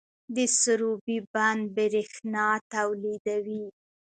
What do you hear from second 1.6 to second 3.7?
بریښنا تولیدوي